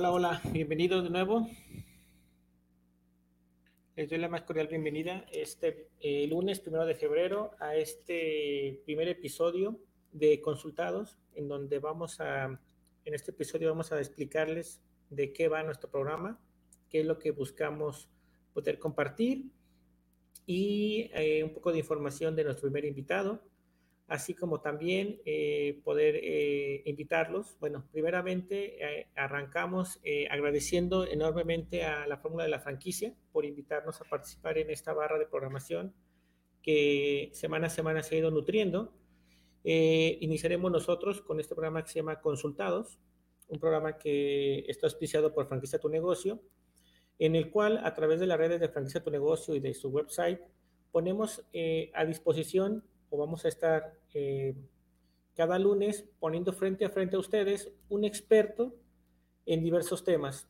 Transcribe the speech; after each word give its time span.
Hola, 0.00 0.12
hola, 0.12 0.40
bienvenidos 0.52 1.02
de 1.02 1.10
nuevo. 1.10 1.48
Les 3.96 4.08
doy 4.08 4.18
la 4.18 4.28
más 4.28 4.42
cordial 4.42 4.68
bienvenida 4.68 5.26
este 5.32 5.88
eh, 5.98 6.24
lunes, 6.28 6.60
primero 6.60 6.86
de 6.86 6.94
febrero, 6.94 7.50
a 7.58 7.74
este 7.74 8.80
primer 8.84 9.08
episodio 9.08 9.80
de 10.12 10.40
Consultados, 10.40 11.18
en 11.34 11.48
donde 11.48 11.80
vamos 11.80 12.20
a, 12.20 12.44
en 12.44 13.12
este 13.12 13.32
episodio 13.32 13.70
vamos 13.70 13.90
a 13.90 13.98
explicarles 13.98 14.80
de 15.10 15.32
qué 15.32 15.48
va 15.48 15.64
nuestro 15.64 15.90
programa, 15.90 16.38
qué 16.88 17.00
es 17.00 17.04
lo 17.04 17.18
que 17.18 17.32
buscamos 17.32 18.08
poder 18.54 18.78
compartir 18.78 19.46
y 20.46 21.10
eh, 21.12 21.42
un 21.42 21.52
poco 21.52 21.72
de 21.72 21.78
información 21.80 22.36
de 22.36 22.44
nuestro 22.44 22.70
primer 22.70 22.84
invitado, 22.84 23.42
así 24.08 24.34
como 24.34 24.62
también 24.62 25.20
eh, 25.26 25.80
poder 25.84 26.16
eh, 26.16 26.82
invitarlos. 26.86 27.56
Bueno, 27.60 27.86
primeramente 27.92 28.82
eh, 28.82 29.08
arrancamos 29.14 30.00
agradeciendo 30.30 31.06
enormemente 31.06 31.84
a 31.84 32.06
la 32.06 32.16
Fórmula 32.16 32.44
de 32.44 32.50
la 32.50 32.60
Franquicia 32.60 33.14
por 33.32 33.44
invitarnos 33.44 34.00
a 34.00 34.04
participar 34.04 34.56
en 34.58 34.70
esta 34.70 34.94
barra 34.94 35.18
de 35.18 35.26
programación 35.26 35.94
que 36.62 37.30
semana 37.34 37.66
a 37.66 37.70
semana 37.70 38.02
se 38.02 38.16
ha 38.16 38.18
ido 38.18 38.30
nutriendo. 38.30 38.94
iniciaremos 39.62 40.72
nosotros 40.72 41.20
con 41.20 41.38
este 41.38 41.54
programa 41.54 41.82
que 41.82 41.90
se 41.90 41.96
llama 41.96 42.20
Consultados, 42.20 42.98
un 43.48 43.60
programa 43.60 43.98
que 43.98 44.64
está 44.68 44.86
auspiciado 44.86 45.34
por 45.34 45.46
Franquicia 45.46 45.78
Tu 45.78 45.88
Negocio, 45.90 46.40
en 47.18 47.36
el 47.36 47.50
cual 47.50 47.78
a 47.84 47.94
través 47.94 48.20
de 48.20 48.26
las 48.26 48.38
redes 48.38 48.60
de 48.60 48.68
Franquicia 48.68 49.02
Tu 49.02 49.10
Negocio 49.10 49.54
y 49.54 49.60
de 49.60 49.74
su 49.74 49.90
website 49.90 50.40
ponemos 50.90 51.44
a 51.94 52.04
disposición 52.06 52.84
o 53.10 53.18
vamos 53.18 53.44
a 53.44 53.48
estar 53.48 53.94
eh, 54.14 54.54
cada 55.34 55.58
lunes 55.58 56.04
poniendo 56.18 56.52
frente 56.52 56.84
a 56.84 56.90
frente 56.90 57.16
a 57.16 57.20
ustedes 57.20 57.70
un 57.88 58.04
experto 58.04 58.74
en 59.46 59.62
diversos 59.62 60.04
temas. 60.04 60.48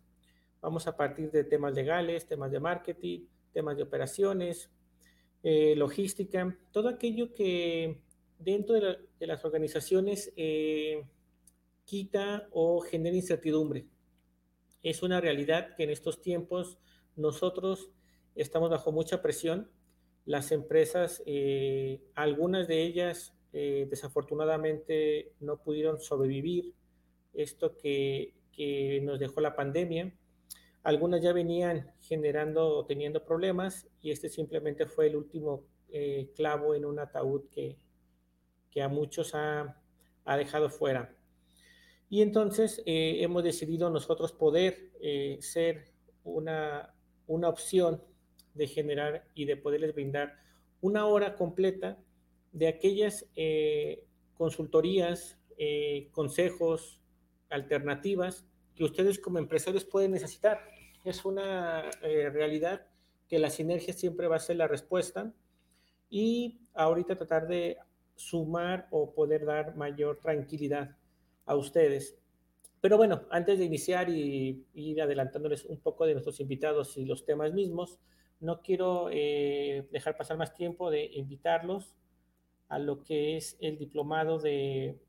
Vamos 0.61 0.87
a 0.87 0.97
partir 0.97 1.31
de 1.31 1.45
temas 1.45 1.75
legales, 1.75 2.27
temas 2.27 2.51
de 2.51 2.59
marketing, 2.59 3.27
temas 3.53 3.77
de 3.77 3.83
operaciones, 3.83 4.71
eh, 5.43 5.77
logística, 5.77 6.59
todo 6.73 6.89
aquello 6.89 7.33
que 7.33 8.01
dentro 8.39 8.75
de, 8.75 9.27
las 9.27 9.45
organizaciones 9.45 10.33
eh, 10.37 11.05
quita 11.85 12.49
o 12.51 12.81
genera 12.81 13.15
incertidumbre. 13.15 13.87
Es 14.83 15.03
una 15.03 15.21
realidad 15.21 15.77
que 15.77 15.85
en 15.85 15.91
estos 15.91 16.21
tiempos 16.21 16.79
nosotros 17.15 17.91
estamos 18.35 18.71
bajo 18.71 18.91
mucha 18.91 19.23
presión 19.23 19.71
las 20.29 20.53
empresas, 20.53 21.23
eh, 21.25 22.03
algunas 22.15 22.69
de 22.69 22.83
ellas 22.83 23.35
eh, 23.55 23.87
desafortunadamente 23.89 25.33
no 25.41 25.63
pudieron 25.63 26.01
sobrevivir 26.01 26.75
esto 27.33 27.79
que, 27.79 28.35
que, 28.53 29.01
nos 29.03 29.19
dejó 29.19 29.41
la 29.41 29.57
pandemia. 29.57 30.15
Algunas 30.83 31.23
ya 31.23 31.33
venían 31.33 31.95
generando 32.01 32.77
o 32.77 32.85
teniendo 32.85 33.25
problemas 33.25 33.89
y 34.03 34.11
este 34.11 34.29
simplemente 34.29 34.85
fue 34.85 35.07
el 35.07 35.17
último 35.17 35.65
eh, 35.89 36.31
clavo 36.37 36.75
en 36.75 36.85
un 36.85 36.99
ataúd 36.99 37.49
que, 37.49 37.79
que 38.71 38.83
a 38.83 38.89
muchos 38.89 39.35
ha, 39.35 39.81
ha, 40.27 40.37
dejado 40.37 40.69
fuera. 40.69 41.17
Y 42.11 42.21
entonces 42.21 42.83
hemos 42.85 43.45
decidido 43.45 43.89
nosotros 43.89 44.33
poder 44.33 44.93
ser 45.41 45.87
una, 46.23 46.95
una 47.27 47.49
opción 47.49 48.03
de 48.59 48.67
generar 48.67 49.25
y 49.35 49.47
de 49.47 49.57
poderles 49.57 49.95
brindar 49.95 50.37
una 50.81 51.07
hora 51.07 51.35
completa 51.35 51.99
de 52.53 52.69
aquellas 52.69 53.27
eh, 53.37 54.05
consultorías, 54.35 55.39
eh, 55.57 56.09
consejos, 56.13 57.01
alternativas 57.51 58.47
que 58.75 58.85
ustedes 58.85 59.19
como 59.19 59.39
empresarios 59.39 59.85
pueden 59.85 60.13
necesitar. 60.13 60.61
Es 61.05 61.25
una 61.25 61.91
eh, 62.03 62.31
realidad 62.31 62.87
que 63.29 63.39
la 63.39 63.51
sinergia 63.51 63.93
siempre 63.93 64.29
va 64.29 64.37
a 64.37 64.41
ser 64.41 64.57
la 64.57 64.69
respuesta 64.69 65.33
y 66.09 66.61
ahorita 66.75 67.17
tratar 67.17 67.49
de 67.49 67.77
sumar 68.15 68.87
o 68.91 69.15
poder 69.15 69.45
dar 69.45 69.77
mayor 69.77 70.19
tranquilidad 70.21 70.97
a 71.45 71.57
ustedes. 71.57 72.19
Pero 72.81 72.97
bueno, 72.97 73.23
antes 73.31 73.59
de 73.59 73.65
iniciar 73.65 74.09
y 74.09 74.65
ir 74.75 75.03
adelantándoles 75.03 75.65
un 75.65 75.81
poco 75.81 76.07
de 76.07 76.13
nuestros 76.13 76.39
invitados 76.41 76.97
y 76.97 77.05
los 77.05 77.25
temas 77.25 77.53
mismos, 77.53 77.99
no 78.41 78.63
quiero 78.63 79.09
eh, 79.11 79.89
dejar 79.91 80.17
pasar 80.17 80.37
más 80.37 80.55
tiempo 80.55 80.91
de 80.91 81.05
invitarlos 81.05 81.97
a 82.69 82.79
lo 82.79 83.03
que 83.03 83.37
es 83.37 83.57
el 83.61 83.79
diplomado 83.79 84.39
de, 84.39 85.01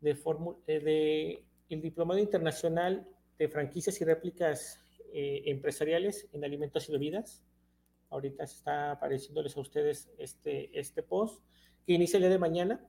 de, 0.00 0.18
eh, 0.66 1.44
el 1.68 1.80
diplomado 1.80 2.18
internacional 2.18 3.08
de 3.38 3.48
franquicias 3.48 4.00
y 4.00 4.04
réplicas 4.04 4.80
eh, 5.12 5.42
empresariales 5.46 6.28
en 6.32 6.44
alimentos 6.44 6.88
y 6.88 6.92
bebidas. 6.92 7.42
Ahorita 8.10 8.44
está 8.44 8.92
apareciéndoles 8.92 9.56
a 9.56 9.60
ustedes 9.60 10.10
este, 10.18 10.78
este 10.78 11.02
post 11.02 11.42
que 11.86 11.94
inicia 11.94 12.18
el 12.18 12.24
día 12.24 12.30
de 12.30 12.38
mañana, 12.38 12.86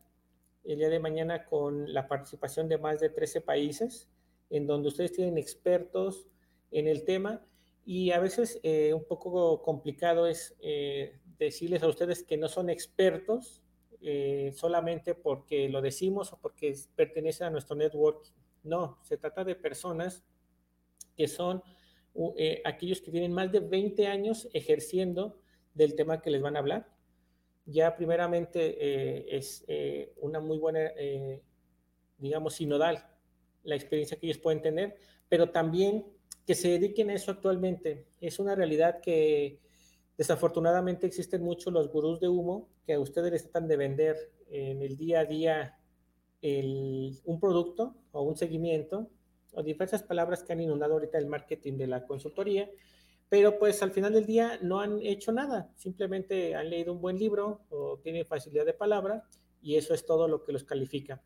el 0.63 0.79
día 0.79 0.89
de 0.89 0.99
mañana 0.99 1.45
con 1.45 1.93
la 1.93 2.07
participación 2.07 2.67
de 2.67 2.79
más 2.79 2.99
de 2.99 3.09
13 3.09 3.41
países, 3.41 4.09
en 4.49 4.67
donde 4.67 4.89
ustedes 4.89 5.13
tienen 5.13 5.37
expertos 5.37 6.27
en 6.71 6.87
el 6.87 7.05
tema 7.05 7.45
y 7.85 8.11
a 8.11 8.19
veces 8.19 8.59
eh, 8.63 8.93
un 8.93 9.05
poco 9.05 9.61
complicado 9.61 10.27
es 10.27 10.55
eh, 10.61 11.19
decirles 11.37 11.81
a 11.83 11.87
ustedes 11.87 12.23
que 12.23 12.37
no 12.37 12.47
son 12.47 12.69
expertos 12.69 13.63
eh, 14.01 14.51
solamente 14.55 15.15
porque 15.15 15.69
lo 15.69 15.81
decimos 15.81 16.31
o 16.33 16.39
porque 16.39 16.75
pertenecen 16.95 17.47
a 17.47 17.49
nuestro 17.49 17.75
network. 17.75 18.31
No, 18.63 18.99
se 19.03 19.17
trata 19.17 19.43
de 19.43 19.55
personas 19.55 20.23
que 21.15 21.27
son 21.27 21.63
aquellos 22.65 23.01
que 23.01 23.09
tienen 23.09 23.31
más 23.31 23.51
de 23.51 23.61
20 23.61 24.07
años 24.07 24.49
ejerciendo 24.53 25.39
del 25.73 25.95
tema 25.95 26.21
que 26.21 26.29
les 26.29 26.41
van 26.41 26.55
a 26.55 26.59
hablar. 26.59 26.93
Ya 27.65 27.95
primeramente 27.95 29.35
es 29.35 29.65
una 30.17 30.39
muy 30.39 30.57
buena, 30.57 30.91
digamos, 32.17 32.55
sinodal 32.55 33.07
la 33.63 33.75
experiencia 33.75 34.17
que 34.17 34.27
ellos 34.27 34.39
pueden 34.39 34.61
tener, 34.61 34.95
pero 35.29 35.49
también 35.51 36.05
que 36.51 36.55
se 36.55 36.67
dediquen 36.67 37.09
a 37.09 37.13
eso 37.13 37.31
actualmente. 37.31 38.07
Es 38.19 38.37
una 38.37 38.55
realidad 38.55 38.99
que 38.99 39.61
desafortunadamente 40.17 41.07
existen 41.07 41.41
muchos 41.41 41.71
los 41.71 41.87
gurús 41.87 42.19
de 42.19 42.27
humo 42.27 42.67
que 42.85 42.95
a 42.95 42.99
ustedes 42.99 43.31
les 43.31 43.43
tratan 43.43 43.69
de 43.69 43.77
vender 43.77 44.17
en 44.49 44.81
el 44.81 44.97
día 44.97 45.21
a 45.21 45.25
día 45.25 45.79
un 46.43 47.39
producto 47.39 47.95
o 48.11 48.23
un 48.23 48.35
seguimiento 48.35 49.09
o 49.53 49.63
diversas 49.63 50.03
palabras 50.03 50.43
que 50.43 50.51
han 50.51 50.59
inundado 50.59 50.95
ahorita 50.95 51.17
el 51.19 51.27
marketing 51.27 51.77
de 51.77 51.87
la 51.87 52.05
consultoría, 52.05 52.69
pero 53.29 53.57
pues 53.57 53.81
al 53.81 53.91
final 53.91 54.11
del 54.11 54.25
día 54.25 54.59
no 54.61 54.81
han 54.81 54.99
hecho 55.01 55.31
nada, 55.31 55.71
simplemente 55.77 56.53
han 56.53 56.69
leído 56.69 56.91
un 56.91 56.99
buen 56.99 57.17
libro 57.17 57.61
o 57.69 57.97
tienen 57.99 58.25
facilidad 58.25 58.65
de 58.65 58.73
palabra 58.73 59.23
y 59.61 59.77
eso 59.77 59.93
es 59.93 60.05
todo 60.05 60.27
lo 60.27 60.43
que 60.43 60.51
los 60.51 60.65
califica 60.65 61.23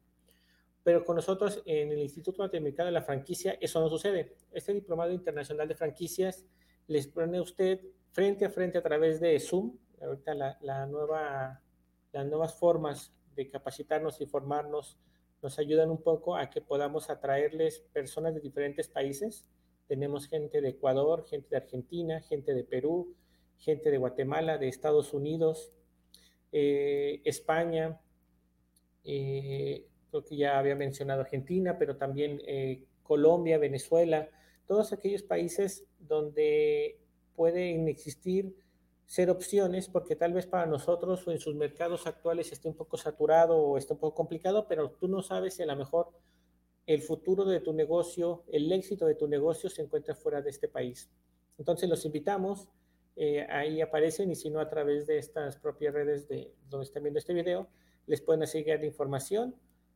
pero 0.86 1.04
con 1.04 1.16
nosotros 1.16 1.64
en 1.66 1.92
el 1.92 1.98
Instituto 1.98 2.44
Latinoamericano 2.44 2.86
de 2.86 2.92
la 2.92 3.02
Franquicia 3.02 3.58
eso 3.60 3.82
no 3.82 3.90
sucede. 3.90 4.36
Este 4.52 4.72
diplomado 4.72 5.12
internacional 5.12 5.68
de 5.68 5.74
franquicias 5.74 6.46
les 6.86 7.08
pone 7.08 7.40
a 7.40 7.42
usted 7.42 7.82
frente 8.12 8.46
a 8.46 8.52
frente 8.52 8.78
a 8.78 8.84
través 8.84 9.20
de 9.20 9.40
Zoom, 9.40 9.80
ahorita 10.00 10.36
la, 10.36 10.60
la 10.62 10.86
nueva, 10.86 11.60
las 12.12 12.28
nuevas 12.28 12.54
formas 12.54 13.12
de 13.36 13.50
capacitarnos 13.50 14.22
y 14.22 14.28
formarnos 14.28 15.00
nos 15.42 15.58
ayudan 15.58 15.90
un 15.90 16.04
poco 16.04 16.36
a 16.36 16.52
que 16.52 16.62
podamos 16.62 17.10
atraerles 17.10 17.80
personas 17.92 18.36
de 18.36 18.42
diferentes 18.42 18.88
países. 18.88 19.48
Tenemos 19.88 20.28
gente 20.28 20.62
de 20.62 20.70
Ecuador, 20.70 21.26
gente 21.28 21.48
de 21.50 21.58
Argentina, 21.58 22.22
gente 22.22 22.54
de 22.54 22.64
Perú, 22.64 23.16
gente 23.58 23.90
de 23.90 23.98
Guatemala, 23.98 24.60
de 24.60 24.68
Estados 24.68 25.14
Unidos, 25.14 25.74
eh, 26.52 27.24
España, 27.26 28.00
eh, 29.04 29.88
que 30.24 30.38
ya 30.38 30.58
había 30.58 30.76
mencionado 30.76 31.22
Argentina, 31.22 31.78
pero 31.78 31.98
también 31.98 32.42
eh, 32.48 32.86
Colombia, 33.04 33.58
Venezuela, 33.58 34.30
todos 34.68 34.94
aquellos 34.94 35.24
países 35.24 35.86
donde 36.00 37.00
pueden 37.36 37.88
existir 37.88 38.56
ser 39.06 39.30
opciones, 39.30 39.88
porque 39.88 40.16
tal 40.16 40.34
vez 40.34 40.48
para 40.48 40.66
nosotros 40.66 41.28
o 41.28 41.32
en 41.32 41.40
sus 41.40 41.56
mercados 41.56 42.08
actuales 42.08 42.52
esté 42.52 42.68
un 42.68 42.76
poco 42.76 42.98
saturado 42.98 43.58
o 43.58 43.78
esté 43.78 43.94
un 43.94 44.00
poco 44.00 44.16
complicado, 44.16 44.68
pero 44.68 44.92
tú 44.92 45.08
no 45.08 45.22
sabes 45.22 45.56
si 45.56 45.64
a 45.64 45.68
lo 45.68 45.76
mejor 45.76 46.10
el 46.88 47.02
futuro 47.02 47.46
de 47.46 47.60
tu 47.60 47.74
negocio, 47.74 48.44
el 48.52 48.72
éxito 48.72 49.06
de 49.06 49.16
tu 49.16 49.28
negocio 49.28 49.70
se 49.70 49.82
encuentra 49.82 50.16
fuera 50.16 50.42
de 50.42 50.50
este 50.50 50.68
país. 50.68 51.10
Entonces 51.58 51.90
los 51.90 52.04
invitamos, 52.06 52.70
eh, 53.16 53.46
ahí 53.50 53.82
aparecen 53.82 54.32
y 54.32 54.36
si 54.36 54.50
no 54.50 54.60
a 54.60 54.70
través 54.70 55.08
de 55.08 55.18
estas 55.18 55.58
propias 55.58 55.94
redes 55.94 56.28
de 56.28 56.54
donde 56.70 56.86
están 56.86 57.04
viendo 57.04 57.20
este 57.20 57.34
video, 57.34 57.70
les 58.08 58.22
pueden 58.22 58.42
la 58.80 58.86
información 58.86 59.56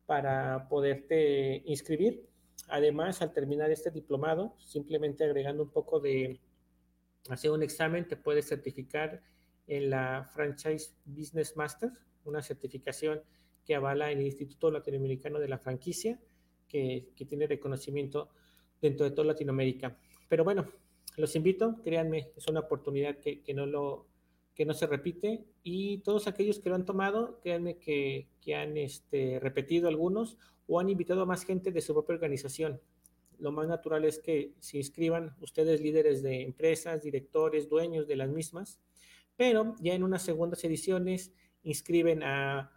para 0.09 0.67
poderte 0.67 1.61
inscribir. 1.67 2.27
Además, 2.67 3.21
al 3.21 3.31
terminar 3.31 3.69
este 3.69 3.91
diplomado, 3.91 4.56
simplemente 4.57 5.23
agregando 5.23 5.61
un 5.61 5.69
poco 5.69 6.00
de 6.00 6.39
hacer 7.29 7.51
un 7.51 7.61
examen, 7.61 8.07
te 8.07 8.17
puedes 8.17 8.47
certificar 8.47 9.21
en 9.67 9.91
la 9.91 10.27
Franchise 10.33 10.95
Business 11.06 11.56
Master, 11.56 11.91
una 12.25 12.41
certificación 12.41 13.21
que 13.63 13.75
avala 13.75 14.11
el 14.11 14.23
Instituto 14.23 14.71
Latinoamericano 14.71 15.38
de 15.38 15.47
la 15.47 15.59
Franquicia, 15.59 16.19
que, 16.67 17.11
que 17.15 17.25
tiene 17.25 17.45
reconocimiento 17.45 18.31
dentro 18.81 19.06
de 19.07 19.11
toda 19.11 19.27
Latinoamérica. 19.27 19.95
Pero 20.27 20.44
bueno, 20.44 20.65
los 21.17 21.35
invito, 21.35 21.83
créanme, 21.83 22.31
es 22.35 22.47
una 22.47 22.61
oportunidad 22.61 23.19
que, 23.19 23.44
que 23.44 23.53
no, 23.53 23.67
lo, 23.67 24.07
que 24.59 24.65
no 24.65 24.73
se 24.73 24.88
repite 24.88 25.45
y 25.63 26.00
todos 26.00 26.27
aquellos 26.27 26.59
que 26.59 26.67
lo 26.67 26.75
han 26.75 26.83
tomado, 26.83 27.39
créanme 27.39 27.77
que, 27.77 28.27
que 28.41 28.56
han 28.56 28.75
este, 28.75 29.39
repetido 29.39 29.88
algunos 29.88 30.38
o 30.67 30.81
han 30.81 30.89
invitado 30.89 31.21
a 31.21 31.25
más 31.25 31.45
gente 31.45 31.71
de 31.71 31.79
su 31.79 31.94
propia 31.94 32.15
organización. 32.15 32.81
Lo 33.38 33.53
más 33.53 33.69
natural 33.69 34.03
es 34.03 34.19
que 34.19 34.51
se 34.59 34.75
inscriban 34.75 35.33
ustedes 35.39 35.79
líderes 35.79 36.21
de 36.23 36.41
empresas, 36.41 37.01
directores, 37.01 37.69
dueños 37.69 38.06
de 38.06 38.17
las 38.17 38.27
mismas, 38.27 38.81
pero 39.38 39.75
ya 39.79 39.94
en 39.94 40.03
unas 40.03 40.23
segundas 40.23 40.61
ediciones 40.65 41.31
inscriben 41.63 42.21
a, 42.21 42.69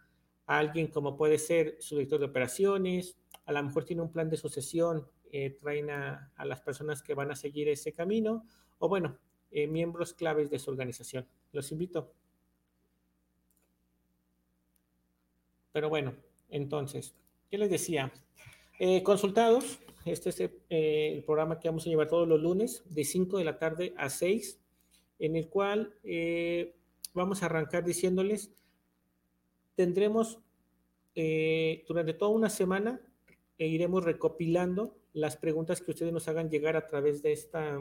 alguien 0.45 0.87
como 0.87 1.17
puede 1.17 1.37
ser 1.37 1.75
su 1.81 1.95
director 1.95 2.21
de 2.21 2.27
operaciones, 2.27 3.17
a 3.43 3.51
lo 3.51 3.61
mejor 3.61 3.83
tiene 3.83 4.03
un 4.03 4.11
plan 4.13 4.29
de 4.29 4.37
sucesión 4.37 5.05
eh, 5.33 5.57
traen 5.61 5.89
a, 5.89 6.31
a, 6.37 6.45
las 6.45 6.61
personas 6.61 7.03
que 7.03 7.13
van 7.13 7.29
a 7.29 7.35
seguir 7.35 7.67
ese 7.67 7.91
camino 7.91 8.45
o 8.77 8.87
bueno, 8.87 9.17
eh, 9.51 9.67
miembros 9.67 10.13
claves 10.13 10.49
de 10.49 10.59
su 10.59 10.71
organización. 10.71 11.27
Los 11.53 11.71
invito. 11.71 12.11
Pero 15.71 15.87
bueno, 15.87 16.15
entonces, 16.49 17.15
¿qué 17.49 17.57
les 17.57 17.69
decía? 17.69 18.11
Eh, 18.79 19.03
consultados, 19.03 19.79
este 20.03 20.29
es 20.29 20.39
eh, 20.41 20.51
el 20.69 21.23
programa 21.23 21.59
que 21.59 21.69
vamos 21.69 21.85
a 21.85 21.89
llevar 21.89 22.09
todos 22.09 22.27
los 22.27 22.41
lunes 22.41 22.83
de 22.89 23.03
5 23.03 23.37
de 23.37 23.43
la 23.43 23.59
tarde 23.59 23.93
a 23.97 24.09
6, 24.09 24.59
en 25.19 25.35
el 25.35 25.47
cual 25.49 25.93
eh, 26.03 26.75
vamos 27.13 27.43
a 27.43 27.45
arrancar 27.45 27.85
diciéndoles, 27.85 28.51
tendremos 29.75 30.39
durante 31.15 32.15
toda 32.15 32.31
una 32.31 32.49
semana 32.49 32.99
e 33.59 33.67
iremos 33.67 34.03
recopilando 34.03 34.97
las 35.13 35.37
preguntas 35.37 35.79
que 35.79 35.91
ustedes 35.91 36.11
nos 36.11 36.27
hagan 36.27 36.49
llegar 36.49 36.75
a 36.75 36.87
través 36.87 37.21
de 37.21 37.31
esta, 37.31 37.79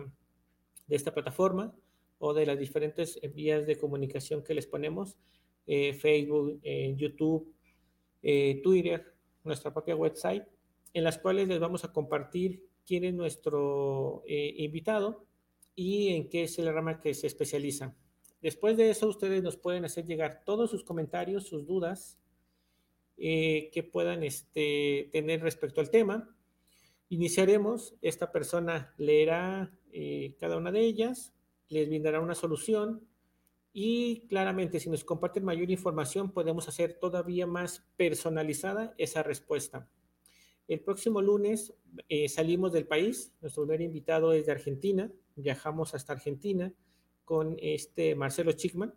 de 0.86 0.96
esta 0.96 1.14
plataforma 1.14 1.74
o 2.24 2.32
de 2.32 2.46
las 2.46 2.56
diferentes 2.56 3.18
vías 3.34 3.66
de 3.66 3.76
comunicación 3.76 4.44
que 4.44 4.54
les 4.54 4.68
ponemos, 4.68 5.18
eh, 5.66 5.92
Facebook, 5.92 6.60
eh, 6.62 6.94
YouTube, 6.96 7.52
eh, 8.22 8.60
Twitter, 8.62 9.12
nuestra 9.42 9.72
propia 9.72 9.96
website, 9.96 10.44
en 10.94 11.02
las 11.02 11.18
cuales 11.18 11.48
les 11.48 11.58
vamos 11.58 11.84
a 11.84 11.92
compartir 11.92 12.64
quién 12.86 13.02
es 13.02 13.14
nuestro 13.14 14.22
invitado 14.26 15.26
y 15.74 16.14
en 16.14 16.28
qué 16.28 16.44
es 16.44 16.56
el 16.60 16.72
rama 16.72 17.00
que 17.00 17.12
se 17.12 17.26
especializa. 17.26 17.96
Después 18.40 18.76
de 18.76 18.90
eso, 18.90 19.08
ustedes 19.08 19.42
nos 19.42 19.56
pueden 19.56 19.84
hacer 19.84 20.04
llegar 20.04 20.42
todos 20.44 20.70
sus 20.70 20.84
comentarios, 20.84 21.48
sus 21.48 21.66
dudas 21.66 22.20
que 23.16 23.88
puedan 23.90 24.22
este, 24.22 25.08
tener 25.12 25.42
respecto 25.42 25.80
al 25.80 25.90
tema. 25.90 26.36
Iniciaremos, 27.08 27.94
esta 28.00 28.30
persona 28.30 28.94
leerá 28.96 29.72
eh, 29.92 30.34
cada 30.40 30.56
una 30.56 30.72
de 30.72 30.80
ellas, 30.80 31.34
les 31.72 31.88
brindará 31.88 32.20
una 32.20 32.34
solución 32.34 33.06
y 33.72 34.26
claramente 34.28 34.78
si 34.78 34.90
nos 34.90 35.04
comparten 35.04 35.44
mayor 35.44 35.70
información 35.70 36.30
podemos 36.30 36.68
hacer 36.68 36.94
todavía 36.94 37.46
más 37.46 37.84
personalizada 37.96 38.94
esa 38.98 39.22
respuesta. 39.22 39.88
El 40.68 40.80
próximo 40.80 41.20
lunes 41.20 41.74
eh, 42.08 42.28
salimos 42.28 42.72
del 42.72 42.86
país, 42.86 43.34
nuestro 43.40 43.64
primer 43.64 43.80
invitado 43.80 44.32
es 44.32 44.46
de 44.46 44.52
Argentina, 44.52 45.10
viajamos 45.34 45.94
hasta 45.94 46.12
Argentina 46.12 46.72
con 47.24 47.56
este 47.60 48.14
Marcelo 48.14 48.52
Chickman, 48.52 48.94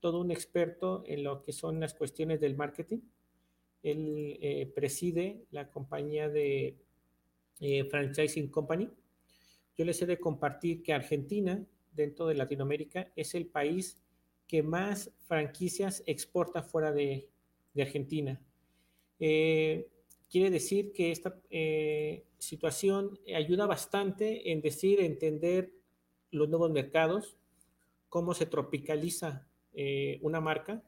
todo 0.00 0.20
un 0.20 0.30
experto 0.30 1.02
en 1.06 1.24
lo 1.24 1.42
que 1.42 1.52
son 1.52 1.80
las 1.80 1.94
cuestiones 1.94 2.40
del 2.40 2.56
marketing. 2.56 3.00
Él 3.82 4.38
eh, 4.40 4.70
preside 4.74 5.44
la 5.50 5.70
compañía 5.70 6.28
de 6.28 6.76
eh, 7.60 7.84
Franchising 7.84 8.48
Company. 8.48 8.88
Yo 9.76 9.84
les 9.84 10.00
he 10.02 10.06
de 10.06 10.18
compartir 10.18 10.82
que 10.82 10.92
Argentina, 10.92 11.64
dentro 11.98 12.26
de 12.26 12.34
Latinoamérica, 12.34 13.12
es 13.16 13.34
el 13.34 13.46
país 13.46 13.98
que 14.46 14.62
más 14.62 15.10
franquicias 15.26 16.02
exporta 16.06 16.62
fuera 16.62 16.92
de, 16.92 17.28
Argentina. 17.78 18.40
Eh, 19.20 19.88
quiere 20.28 20.50
decir 20.50 20.90
que 20.90 21.12
esta 21.12 21.40
eh, 21.48 22.24
situación 22.38 23.20
ayuda 23.32 23.66
bastante 23.66 24.50
en 24.50 24.60
decir, 24.60 25.00
entender 25.00 25.72
los 26.32 26.48
nuevos 26.48 26.72
mercados, 26.72 27.36
cómo 28.08 28.34
se 28.34 28.46
tropicaliza 28.46 29.46
eh, 29.74 30.18
una 30.22 30.40
marca 30.40 30.82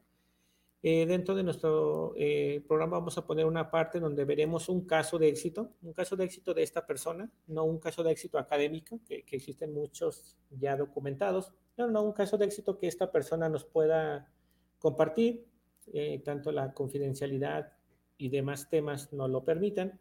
eh, 0.83 1.05
dentro 1.05 1.35
de 1.35 1.43
nuestro 1.43 2.13
eh, 2.17 2.63
programa 2.67 2.97
vamos 2.97 3.17
a 3.17 3.25
poner 3.25 3.45
una 3.45 3.69
parte 3.69 3.99
donde 3.99 4.25
veremos 4.25 4.69
un 4.69 4.85
caso 4.85 5.19
de 5.19 5.29
éxito, 5.29 5.73
un 5.81 5.93
caso 5.93 6.15
de 6.15 6.25
éxito 6.25 6.53
de 6.53 6.63
esta 6.63 6.85
persona, 6.85 7.29
no 7.47 7.65
un 7.65 7.79
caso 7.79 8.03
de 8.03 8.11
éxito 8.11 8.37
académico, 8.37 8.99
que, 9.05 9.23
que 9.23 9.35
existen 9.35 9.73
muchos 9.73 10.37
ya 10.49 10.75
documentados, 10.75 11.53
no, 11.77 11.87
no, 11.87 12.03
un 12.03 12.13
caso 12.13 12.37
de 12.37 12.45
éxito 12.45 12.77
que 12.77 12.87
esta 12.87 13.11
persona 13.11 13.49
nos 13.49 13.63
pueda 13.63 14.31
compartir, 14.79 15.45
eh, 15.93 16.21
tanto 16.23 16.51
la 16.51 16.73
confidencialidad 16.73 17.73
y 18.17 18.29
demás 18.29 18.69
temas 18.69 19.13
no 19.13 19.27
lo 19.27 19.43
permitan. 19.43 19.99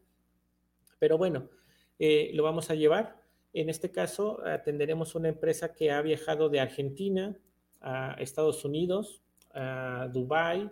Pero 0.98 1.16
bueno, 1.18 1.48
eh, 1.98 2.30
lo 2.34 2.42
vamos 2.42 2.70
a 2.70 2.74
llevar. 2.74 3.20
En 3.52 3.68
este 3.68 3.90
caso, 3.90 4.44
atenderemos 4.46 5.14
una 5.14 5.28
empresa 5.28 5.74
que 5.74 5.90
ha 5.90 6.00
viajado 6.02 6.48
de 6.48 6.60
Argentina 6.60 7.36
a 7.80 8.14
Estados 8.18 8.64
Unidos, 8.64 9.22
a 9.52 10.08
Dubai, 10.12 10.70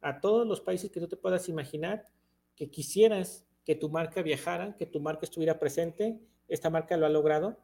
a 0.00 0.20
todos 0.20 0.46
los 0.46 0.60
países 0.60 0.90
que 0.90 1.00
tú 1.00 1.08
te 1.08 1.16
puedas 1.16 1.48
imaginar 1.48 2.08
que 2.56 2.70
quisieras 2.70 3.46
que 3.64 3.74
tu 3.74 3.88
marca 3.88 4.22
viajara, 4.22 4.76
que 4.76 4.86
tu 4.86 5.00
marca 5.00 5.24
estuviera 5.24 5.58
presente. 5.58 6.18
Esta 6.48 6.70
marca 6.70 6.96
lo 6.96 7.06
ha 7.06 7.10
logrado. 7.10 7.58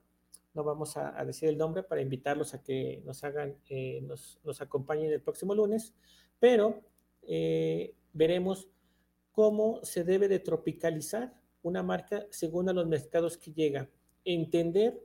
No 0.55 0.65
vamos 0.65 0.97
a, 0.97 1.25
decir 1.25 1.49
el 1.49 1.59
nombre 1.59 1.83
para 1.83 2.01
invitarlos 2.01 2.55
a 2.55 2.63
que 2.63 3.03
nos 3.05 3.23
hagan, 3.23 3.57
eh, 3.69 4.01
nos, 4.03 4.61
acompañen 4.61 5.13
el 5.13 5.21
próximo 5.21 5.55
lunes, 5.55 5.95
pero 6.41 6.81
eh, 7.23 7.95
veremos 8.13 8.69
cómo 9.33 9.81
se 9.85 10.05
debe 10.05 10.27
de 10.27 10.41
tropicalizar 10.41 11.35
una 11.63 11.83
marca 11.83 12.27
según 12.31 12.69
a 12.69 12.73
los 12.73 12.87
mercados 12.87 13.37
que 13.37 13.53
llega. 13.53 13.89
Entender 14.25 15.01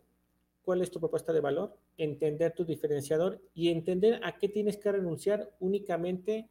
cuál 0.63 0.81
es 0.81 0.89
tu 0.89 0.99
propuesta 0.99 1.33
de 1.33 1.41
valor, 1.41 1.77
entender 1.97 2.53
tu 2.53 2.65
diferenciador 2.65 3.41
y 3.53 3.69
entender 3.69 4.19
a 4.23 4.37
qué 4.37 4.49
tienes 4.49 4.77
que 4.77 4.91
renunciar 4.91 5.51
únicamente 5.59 6.47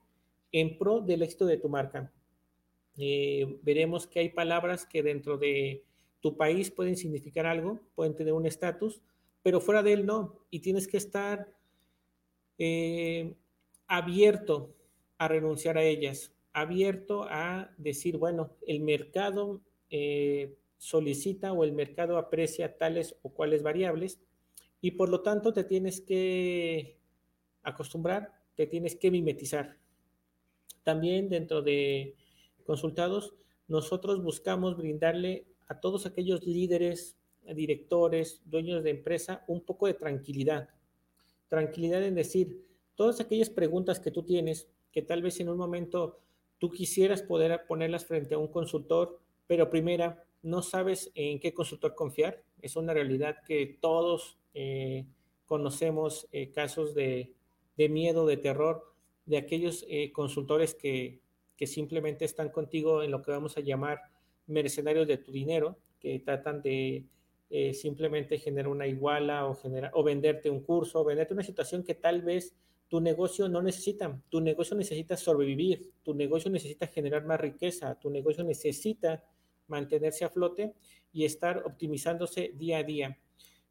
en 0.53 0.79
pro 0.79 1.01
del 1.01 1.23
éxito 1.23 1.47
de 1.47 1.57
tu 1.57 1.69
marca. 1.69 2.13
Eh, 2.99 3.59
veremos 3.63 4.07
que 4.07 4.21
hay 4.21 4.29
palabras 4.29 4.87
que 4.87 5.03
dentro 5.03 5.39
de 5.39 5.85
tu 6.21 6.37
país 6.37 6.71
pueden 6.71 6.97
significar 6.97 7.47
algo, 7.47 7.81
pueden 7.95 8.15
tener 8.15 8.33
un 8.33 8.47
estatus, 8.47 9.03
pero 9.43 9.61
fuera 9.61 9.83
de 9.83 9.93
él 9.95 10.07
no. 10.07 10.39
Y 10.51 10.61
tienes 10.61 10.87
que 10.87 10.99
estar 10.99 11.53
eh, 12.59 13.35
abierto 13.87 14.75
a 15.19 15.29
renunciar 15.29 15.79
a 15.79 15.83
ellas, 15.83 16.33
abierto 16.53 17.25
a 17.25 17.71
decir, 17.79 18.19
bueno, 18.19 18.51
el 18.67 18.81
mercado 18.81 19.63
eh, 19.91 20.55
solicita 20.79 21.53
o 21.53 21.65
el 21.65 21.73
mercado 21.73 22.19
aprecia 22.19 22.77
tales 22.77 23.17
o 23.23 23.31
cuales 23.31 23.63
variables 23.63 24.21
y 24.83 24.91
por 24.91 25.09
lo 25.09 25.23
tanto 25.23 25.53
te 25.53 25.65
tienes 25.65 26.01
que 26.01 26.99
acostumbrar, 27.63 28.35
te 28.57 28.67
tienes 28.67 28.97
que 28.97 29.13
mimetizar. 29.13 29.79
También 30.83 31.29
dentro 31.29 31.63
de 31.63 32.17
consultados, 32.65 33.35
nosotros 33.69 34.23
buscamos 34.23 34.77
brindarle 34.77 35.47
a 35.69 35.79
todos 35.81 36.05
aquellos 36.05 36.45
líderes, 36.45 37.17
directores, 37.55 38.43
dueños 38.45 38.83
de 38.83 38.91
empresa, 38.91 39.45
un 39.47 39.63
poco 39.63 39.87
de 39.87 39.95
tranquilidad. 39.95 40.69
Tranquilidad 41.49 42.03
en 42.03 42.17
decir, 42.17 42.67
todas 42.97 43.21
aquellas 43.21 43.51
preguntas 43.51 44.01
que 44.01 44.11
tú 44.11 44.25
tienes, 44.25 44.69
que 44.91 45.03
tal 45.03 45.23
vez 45.23 45.39
en 45.39 45.49
un 45.49 45.59
momento 45.59 46.19
tú 46.59 46.71
quisieras 46.71 47.23
poder 47.23 47.67
ponerlas 47.69 48.05
frente 48.05 48.35
a 48.35 48.39
un 48.39 48.49
consultor, 48.49 49.21
pero 49.47 49.71
primera, 49.71 50.25
no 50.43 50.61
sabes 50.61 51.13
en 51.15 51.39
qué 51.39 51.55
consultor 51.55 51.95
confiar. 51.95 52.43
Es 52.61 52.75
una 52.75 52.93
realidad 52.93 53.37
que 53.47 53.79
todos 53.81 54.39
eh, 54.55 55.07
conocemos 55.47 56.29
eh, 56.33 56.51
casos 56.51 56.95
de, 56.95 57.33
de, 57.77 57.89
miedo, 57.89 58.27
de 58.27 58.37
terror, 58.37 58.95
de 59.27 59.37
aquellos 59.37 59.85
eh, 59.89 60.13
consultores 60.13 60.75
que, 60.75 61.21
que, 61.57 61.67
simplemente 61.67 62.25
están 62.25 62.51
contigo 62.51 63.03
en 63.03 63.11
lo 63.11 63.23
que 63.23 63.31
vamos 63.31 63.57
a 63.57 63.61
llamar 63.61 64.01
mercenarios 64.47 65.07
de 65.07 65.19
tu 65.19 65.33
dinero, 65.33 65.79
que 66.01 66.19
tratan 66.19 66.63
de 66.63 67.07
simplemente 67.75 68.39
generar 68.39 68.69
una 68.69 68.87
iguala 68.87 69.47
o, 69.47 69.55
generar, 69.55 69.91
o 69.93 70.03
venderte 70.03 70.49
un 70.49 70.63
curso, 70.63 71.01
o 71.01 71.05
venderte 71.05 71.35
una 71.35 71.43
situación 71.43 71.85
que 71.85 71.95
tal 71.95 72.23
vez 72.23 72.55
tu 72.93 73.01
negocio 73.01 73.49
no 73.49 73.63
necesita. 73.63 74.21
Tu 74.29 74.41
negocio 74.41 74.77
necesita 74.77 75.17
sobrevivir, 75.17 75.93
tu 76.03 76.15
negocio 76.15 76.51
necesita 76.51 76.87
generar 76.87 77.25
más 77.25 77.41
riqueza, 77.41 77.95
tu 78.01 78.11
negocio 78.11 78.43
necesita 78.43 79.23
mantenerse 79.67 80.25
a 80.25 80.29
flote 80.29 80.75
y 81.11 81.25
estar 81.25 81.59
optimizándose 81.65 82.53
día 82.55 82.79
a 82.79 82.83
día. 82.83 83.19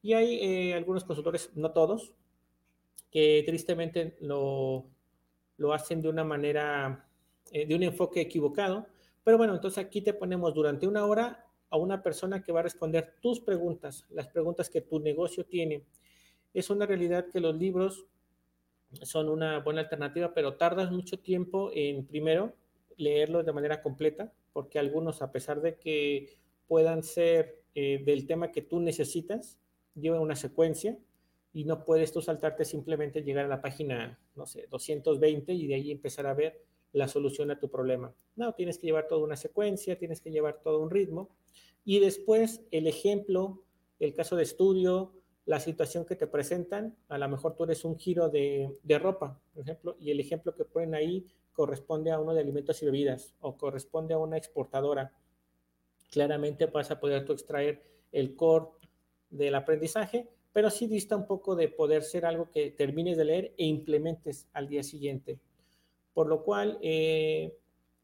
Y 0.01 0.13
hay 0.13 0.39
eh, 0.41 0.74
algunos 0.74 1.03
consultores, 1.03 1.51
no 1.55 1.72
todos, 1.72 2.13
que 3.12 3.43
tristemente 3.46 4.17
lo, 4.22 4.86
lo 5.58 5.74
hacen 5.74 6.01
de 6.01 6.10
una 6.10 6.24
manera, 6.24 7.08
eh, 7.51 7.65
de 7.65 7.75
un 7.75 7.84
enfoque 7.84 8.22
equivocado. 8.22 8.88
Pero 9.24 9.38
bueno, 9.38 9.53
entonces 9.53 9.84
aquí 9.84 10.01
te 10.01 10.13
ponemos 10.13 10.53
durante 10.53 10.88
una 10.88 11.05
hora 11.05 11.46
a 11.70 11.77
una 11.77 12.01
persona 12.01 12.43
que 12.43 12.51
va 12.51 12.62
a 12.62 12.63
responder 12.63 13.15
tus 13.22 13.39
preguntas, 13.39 14.05
las 14.10 14.27
preguntas 14.27 14.70
que 14.70 14.81
tu 14.81 15.00
negocio 15.00 15.46
tiene. 15.46 15.86
Es 16.53 16.70
una 16.70 16.86
realidad 16.86 17.27
que 17.31 17.39
los 17.39 17.55
libros 17.55 18.05
son 19.03 19.29
una 19.29 19.60
buena 19.60 19.81
alternativa, 19.81 20.34
pero 20.34 20.55
tardas 20.55 20.91
mucho 20.91 21.20
tiempo 21.20 21.72
en 21.74 22.05
primero 22.05 22.53
leerlos 22.98 23.46
de 23.46 23.53
manera 23.53 23.81
completa, 23.81 24.34
porque 24.51 24.79
algunos, 24.79 25.22
a 25.22 25.31
pesar 25.31 25.62
de 25.62 25.77
que 25.77 26.38
puedan 26.67 27.03
ser 27.03 27.62
eh, 27.74 28.03
del 28.05 28.27
tema 28.27 28.51
que 28.51 28.62
tú 28.62 28.79
necesitas, 28.79 29.58
llevan 29.96 30.22
una 30.22 30.36
secuencia 30.36 30.98
y 31.54 31.66
no 31.66 31.84
puedes 31.84 32.12
tú 32.12 32.22
saltarte 32.22 32.66
simplemente 32.66 33.24
llegar 33.24 33.46
a 33.46 33.50
la 33.50 33.62
página, 33.62 34.20
no 34.36 34.46
sé, 34.46 34.68
220 34.70 35.54
y 35.54 35.68
de 35.68 35.76
ahí 35.76 35.92
empezar 35.92 36.26
a 36.26 36.34
ver 36.34 36.64
la 36.94 37.08
solución 37.08 37.52
a 37.52 37.60
tu 37.60 37.70
problema. 37.70 38.14
No, 38.36 38.54
tienes 38.54 38.78
que 38.78 38.88
llevar 38.88 39.08
toda 39.08 39.24
una 39.24 39.36
secuencia, 39.36 39.98
tienes 39.98 40.22
que 40.22 40.32
llevar 40.32 40.62
todo 40.64 40.80
un 40.80 40.90
ritmo 40.90 41.30
y 41.84 42.00
después 42.00 42.62
el 42.72 42.88
ejemplo, 42.88 43.64
el 44.00 44.14
caso 44.14 44.36
de 44.36 44.44
estudio, 44.44 45.14
la 45.46 45.60
situación 45.60 46.06
que 46.06 46.16
te 46.16 46.28
presentan, 46.28 46.96
a 47.10 47.18
lo 47.18 47.28
mejor 47.28 47.56
tú 47.56 47.64
eres 47.64 47.84
un 47.84 47.98
giro 47.98 48.30
de, 48.30 48.78
de 48.84 49.00
ropa, 49.00 49.40
por 49.54 49.64
ejemplo, 49.64 49.98
y 50.00 50.12
el 50.12 50.20
ejemplo 50.20 50.54
que 50.56 50.66
ponen 50.66 50.96
ahí 50.96 51.26
corresponde 51.52 52.12
a 52.12 52.20
uno 52.20 52.34
de 52.34 52.42
alimentos 52.42 52.82
y 52.82 52.86
bebidas 52.86 53.34
o 53.42 53.58
corresponde 53.58 54.14
a 54.14 54.18
una 54.18 54.38
exportadora. 54.38 55.14
Claramente 56.12 56.68
vas 56.68 56.92
a 56.92 57.00
poder 57.00 57.26
tú 57.26 57.34
extraer 57.34 57.84
el 58.12 58.36
core 58.36 58.68
del 59.32 59.56
aprendizaje, 59.56 60.28
pero 60.54 60.70
sí 60.70 60.88
dista 60.88 61.16
un 61.16 61.26
poco 61.26 61.56
de 61.56 61.70
poder 61.70 62.04
ser 62.04 62.26
algo 62.26 62.52
que 62.52 62.72
termines 62.72 63.18
de 63.18 63.26
leer 63.26 63.54
e 63.58 63.66
implementes 63.66 64.48
al 64.54 64.68
día 64.68 64.84
siguiente. 64.84 65.40
Por 66.14 66.28
lo 66.28 66.44
cual, 66.44 66.78
eh, 66.82 67.58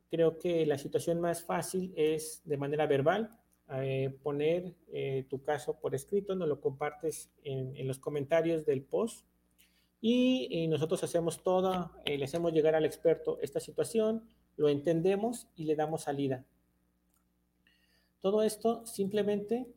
creo 0.10 0.39
que 0.39 0.65
la 0.65 0.77
situación 0.77 1.19
más 1.19 1.43
fácil 1.43 1.93
es 1.96 2.41
de 2.46 2.57
manera 2.57 2.88
verbal, 2.88 3.38
eh, 3.74 4.17
poner 4.24 4.74
eh, 4.93 5.25
tu 5.29 5.41
caso 5.41 5.77
por 5.77 5.93
escrito, 5.93 6.36
nos 6.36 6.48
lo 6.48 6.62
compartes 6.62 7.29
en, 7.43 7.86
los 7.86 8.00
comentarios 8.00 8.65
del 8.65 8.81
post 8.81 9.25
y, 10.00 10.67
nosotros 10.69 11.03
hacemos 11.03 11.43
todo, 11.43 11.91
le 12.05 12.24
hacemos 12.24 12.53
llegar 12.53 12.75
al 12.75 12.86
experto 12.86 13.39
esta 13.41 13.60
situación, 13.60 14.24
lo 14.55 14.69
entendemos 14.69 15.48
y 15.57 15.65
le 15.65 15.75
damos 15.75 16.03
salida. 16.03 16.46
Todo 18.22 18.41
esto 18.43 18.86
simplemente, 18.86 19.67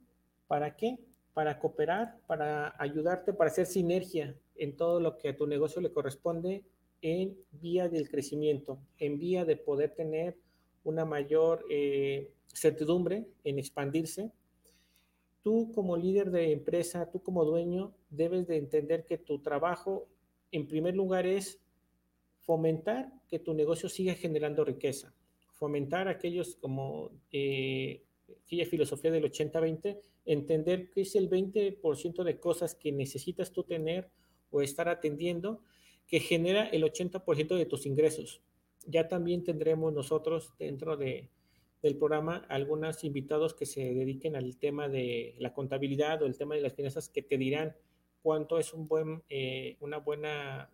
¿para 0.47 0.77
qué? 0.77 0.99
Para 1.35 1.59
cooperar, 1.59 2.19
para 2.27 2.75
ayudarte, 2.79 3.33
para 3.33 3.51
hacer 3.51 3.67
sinergia 3.67 4.37
en 4.57 4.77
todo 4.77 5.01
lo 5.01 5.17
que 5.17 5.29
a 5.29 5.37
tu 5.37 5.47
negocio 5.47 5.81
le 5.81 5.93
corresponde 5.93 6.65
en 7.03 7.37
vía 7.53 7.89
del 7.89 8.11
crecimiento, 8.11 8.79
en 8.99 9.19
vía 9.19 9.45
de 9.45 9.57
poder 9.57 9.95
tener 9.95 10.37
una 10.85 11.05
mayor 11.05 11.65
eh, 11.71 12.33
certidumbre 12.47 13.27
en 13.45 13.59
expandirse. 13.59 14.33
Tú 15.43 15.73
como 15.73 15.97
líder 15.97 16.31
de 16.31 16.53
empresa, 16.53 17.11
tú 17.11 17.23
como 17.23 17.45
dueño, 17.45 17.95
debes 18.11 18.47
de 18.47 18.59
entender 18.59 19.05
que 19.07 19.19
tu 19.19 19.41
trabajo, 19.41 20.09
en 20.53 20.67
primer 20.67 20.95
lugar, 20.95 21.27
es 21.27 21.61
fomentar 22.41 23.13
que 23.29 23.39
tu 23.39 23.55
negocio 23.55 23.89
siga 23.89 24.15
generando 24.15 24.65
riqueza, 24.65 25.15
fomentar 25.53 26.09
aquellos 26.09 26.57
como 26.57 27.11
eh, 27.31 28.03
aquella 28.45 28.67
filosofía 28.67 29.11
del 29.11 29.25
80-20, 29.25 29.99
entender 30.25 30.91
que 30.91 31.03
es 31.03 31.15
el 31.17 31.29
20% 31.29 32.23
de 32.25 32.39
cosas 32.39 32.75
que 32.75 32.93
necesitas 32.93 33.53
tú 33.53 33.65
tener 33.65 34.11
o 34.51 34.63
estar 34.63 34.89
atendiendo 34.89 35.63
que 36.07 36.21
genera 36.21 36.67
el 36.67 36.83
80% 36.83 37.57
de 37.57 37.67
tus 37.67 37.87
ingresos. 37.87 38.43
Ya 38.87 39.09
también 39.09 39.45
tendremos 39.45 39.93
nosotros 39.93 40.53
dentro 40.59 40.97
de, 40.97 41.31
del 41.83 41.97
programa 41.97 42.45
algunos 42.49 43.05
invitados 43.05 43.55
que 43.55 43.67
se 43.67 43.95
dediquen 43.95 44.37
al 44.37 44.57
tema 44.57 44.89
de 44.89 45.35
la 45.39 45.53
contabilidad 45.53 46.23
o 46.23 46.27
el 46.27 46.37
tema 46.37 46.55
de 46.55 46.63
las 46.63 46.75
finanzas 46.75 47.09
que 47.09 47.23
te 47.23 47.39
dirán 47.39 47.77
cuánto 48.23 48.59
es 48.59 48.75
un 48.75 48.89
buen, 48.89 49.23
eh, 49.29 49.77
una 49.81 49.99
buena 49.99 50.71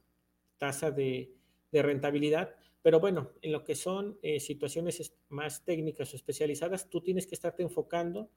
tasa 0.58 0.90
de, 0.90 1.32
de, 1.70 1.82
rentabilidad. 1.82 2.54
Pero 2.82 2.98
bueno, 3.00 3.32
en 3.42 3.52
lo 3.52 3.64
que 3.64 3.74
son 3.74 4.18
eh, 4.22 4.40
situaciones 4.40 5.14
más 5.28 5.64
técnicas 5.64 6.12
o 6.12 6.16
especializadas, 6.16 6.88
tú 6.88 7.00
tienes 7.00 7.26
que 7.26 7.34
estarte 7.34 7.62
enfocando 7.62 8.30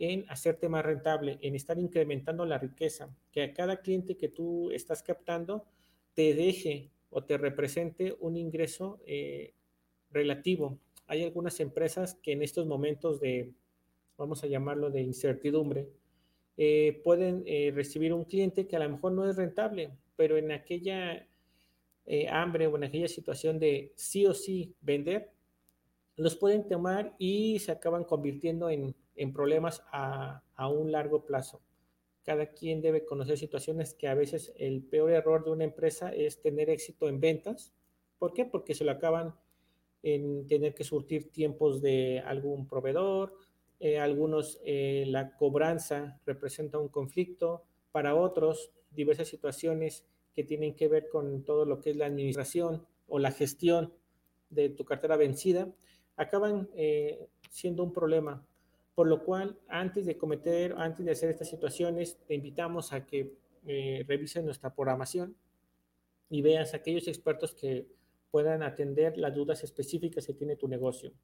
en 0.00 0.24
hacerte 0.30 0.70
más 0.70 0.82
rentable, 0.82 1.38
en 1.42 1.54
estar 1.54 1.78
incrementando 1.78 2.46
la 2.46 2.56
riqueza, 2.56 3.14
que 3.30 3.42
a 3.42 3.52
cada 3.52 3.82
cliente 3.82 4.16
que 4.16 4.28
tú 4.28 4.70
estás 4.70 5.02
captando, 5.02 5.66
te 6.14 6.32
deje 6.32 6.90
o 7.10 7.22
te 7.22 7.36
represente 7.36 8.16
un 8.18 8.38
ingreso 8.38 8.98
eh, 9.04 9.52
relativo. 10.10 10.78
Hay 11.06 11.22
algunas 11.22 11.60
empresas 11.60 12.14
que 12.14 12.32
en 12.32 12.42
estos 12.42 12.66
momentos 12.66 13.20
de, 13.20 13.52
vamos 14.16 14.42
a 14.42 14.46
llamarlo 14.46 14.90
de 14.90 15.02
incertidumbre, 15.02 15.90
eh, 16.56 17.02
pueden 17.04 17.42
eh, 17.44 17.70
recibir 17.74 18.14
un 18.14 18.24
cliente 18.24 18.66
que 18.66 18.76
a 18.76 18.80
lo 18.80 18.88
mejor 18.88 19.12
no 19.12 19.28
es 19.28 19.36
rentable, 19.36 19.90
pero 20.16 20.38
en 20.38 20.50
aquella 20.50 21.26
hambre 22.32 22.66
o 22.66 22.76
en 22.76 22.84
aquella 22.84 23.06
situación 23.06 23.60
de 23.60 23.92
sí 23.94 24.26
o 24.26 24.34
sí 24.34 24.74
vender, 24.80 25.30
los 26.16 26.34
pueden 26.34 26.66
tomar 26.66 27.14
y 27.18 27.60
se 27.60 27.70
acaban 27.70 28.02
convirtiendo 28.02 28.68
en, 28.68 28.96
en 29.20 29.32
problemas 29.32 29.84
a, 29.92 30.42
a 30.54 30.68
un 30.68 30.90
largo 30.90 31.24
plazo 31.24 31.62
cada 32.22 32.46
quien 32.52 32.80
debe 32.80 33.04
conocer 33.04 33.38
situaciones 33.38 33.94
que 33.94 34.08
a 34.08 34.14
veces 34.14 34.52
el 34.56 34.82
peor 34.82 35.10
error 35.10 35.44
de 35.44 35.50
una 35.50 35.64
empresa 35.64 36.10
es 36.10 36.40
tener 36.40 36.70
éxito 36.70 37.08
en 37.08 37.20
ventas. 37.20 37.72
¿Por 38.18 38.34
qué? 38.34 38.44
Porque 38.44 38.74
se 38.74 38.84
lo 38.84 38.92
acaban 38.92 39.34
en 40.02 40.46
tener 40.46 40.74
que 40.74 40.84
surtir 40.84 41.30
tiempos 41.30 41.82
de 41.82 42.22
algún 42.24 42.68
proveedor, 42.68 43.34
eh, 43.80 43.98
algunos 43.98 44.60
eh, 44.64 45.04
la 45.08 45.36
cobranza 45.36 46.20
representa 46.26 46.78
un 46.78 46.88
conflicto, 46.88 47.64
para 47.92 48.14
otros 48.14 48.70
diversas 48.90 49.26
situaciones 49.28 50.06
que 50.32 50.44
tienen 50.44 50.76
que 50.76 50.86
ver 50.86 51.08
con 51.08 51.42
todo 51.42 51.64
lo 51.64 51.80
que 51.80 51.90
es 51.90 51.96
la 51.96 52.06
administración 52.06 52.86
o 53.08 53.18
la 53.18 53.32
gestión 53.32 53.92
de 54.50 54.68
tu 54.68 54.84
cartera 54.84 55.16
vencida, 55.16 55.72
acaban 56.16 56.68
eh, 56.74 57.26
siendo 57.50 57.82
un 57.82 57.92
problema 57.92 58.46
por 59.00 59.08
lo 59.08 59.24
cual, 59.24 59.58
antes 59.68 60.04
de 60.04 60.18
cometer, 60.18 60.74
antes 60.76 61.06
de 61.06 61.12
hacer 61.12 61.30
estas 61.30 61.48
situaciones, 61.48 62.18
te 62.26 62.34
invitamos 62.34 62.92
a 62.92 63.06
que 63.06 63.32
eh, 63.66 64.04
revises 64.06 64.44
nuestra 64.44 64.74
programación 64.74 65.34
y 66.28 66.42
veas 66.42 66.74
aquellos 66.74 67.08
expertos 67.08 67.54
que 67.54 67.86
puedan 68.30 68.62
atender 68.62 69.16
las 69.16 69.34
dudas 69.34 69.64
específicas 69.64 70.26
que 70.26 70.34
tiene 70.34 70.56
tu 70.56 70.68
negocio. 70.68 71.14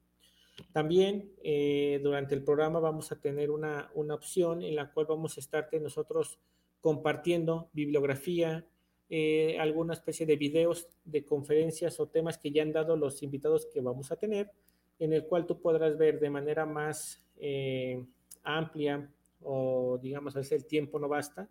También 0.73 1.33
eh, 1.43 1.99
durante 2.01 2.33
el 2.33 2.43
programa 2.43 2.79
vamos 2.79 3.11
a 3.11 3.21
tener 3.21 3.51
una, 3.51 3.91
una, 3.93 4.15
opción 4.15 4.63
en 4.63 4.75
la 4.75 4.91
cual 4.91 5.05
vamos 5.05 5.37
a 5.37 5.39
estarte 5.39 5.79
nosotros 5.79 6.39
compartiendo 6.81 7.69
bibliografía, 7.73 8.65
eh, 9.07 9.55
alguna 9.59 9.93
especie 9.93 10.25
de 10.25 10.35
videos 10.35 10.87
de 11.05 11.23
conferencias 11.23 11.99
o 11.99 12.07
temas 12.07 12.39
que 12.39 12.49
ya 12.49 12.63
han 12.63 12.71
dado 12.71 12.97
los 12.97 13.21
invitados 13.21 13.67
que 13.67 13.81
vamos 13.81 14.11
a 14.11 14.15
tener, 14.15 14.51
en 14.97 15.13
el 15.13 15.27
cual 15.27 15.45
tú 15.45 15.61
podrás 15.61 15.95
ver 15.95 16.19
de 16.19 16.31
manera 16.31 16.65
más 16.65 17.23
eh, 17.39 18.05
amplia 18.43 19.09
o 19.41 19.99
digamos 20.01 20.35
a 20.35 20.39
veces 20.39 20.63
el 20.63 20.65
tiempo 20.65 20.99
no 20.99 21.07
basta 21.07 21.49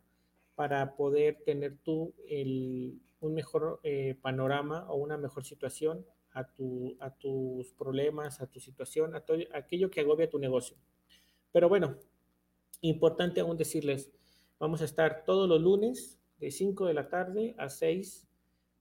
para 0.55 0.97
poder 0.97 1.43
tener 1.45 1.77
tú 1.79 2.15
el, 2.29 2.99
un 3.21 3.35
mejor 3.35 3.81
eh, 3.83 4.17
panorama 4.21 4.87
o 4.91 4.97
una 4.97 5.17
mejor 5.17 5.45
situación 5.45 6.05
a, 6.33 6.45
tu, 6.53 6.97
a 7.01 7.11
tus 7.11 7.73
problemas, 7.73 8.41
a 8.41 8.47
tu 8.47 8.61
situación, 8.61 9.15
a, 9.15 9.21
todo, 9.21 9.39
aquello 9.55 9.91
que 9.91 10.01
agobia 10.01 10.29
tu 10.29 10.39
negocio. 10.39 10.77
Pero 11.53 11.69
bueno, 11.69 11.97
importante 12.81 13.41
aún 13.41 13.57
decirles, 13.57 14.11
vamos 14.59 14.83
a 14.83 14.85
estar 14.85 15.25
todos 15.25 15.49
los 15.49 15.61
lunes 15.61 16.19
de 16.39 16.51
5 16.51 16.87
de 16.87 16.95
la 16.95 17.09
tarde 17.09 17.55
a 17.59 17.69
6 17.69 18.29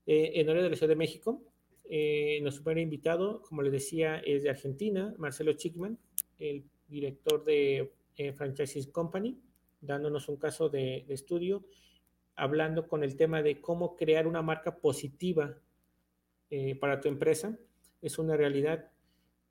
eh, 0.06 0.32
en 0.34 0.48
horario 0.48 0.64
de 0.64 0.70
la 0.70 0.76
Ciudad 0.76 0.90
de 0.90 0.96
México. 0.96 1.42
Eh, 1.88 2.40
nuestro 2.42 2.78
invitado, 2.78 3.42
como 3.42 3.62
les 3.62 3.72
decía, 3.72 4.18
es 4.18 4.42
de 4.42 4.50
Argentina, 4.50 5.14
Marcelo 5.18 5.52
Chickman, 5.52 5.98
el 6.38 6.64
director 6.88 7.44
de 7.44 7.92
eh, 8.16 8.32
Franchises 8.32 8.86
Company, 8.88 9.40
dándonos 9.80 10.28
un 10.28 10.36
caso 10.36 10.68
de, 10.68 11.04
de, 11.06 11.14
estudio, 11.14 11.64
hablando 12.34 12.88
con 12.88 13.02
el 13.02 13.16
tema 13.16 13.42
de 13.42 13.60
cómo 13.60 13.96
crear 13.96 14.26
una 14.26 14.42
marca 14.42 14.76
positiva 14.76 15.56
eh, 16.50 16.76
para 16.76 17.00
tu 17.00 17.08
empresa. 17.08 17.58
Es 18.00 18.18
una 18.18 18.36
realidad 18.36 18.90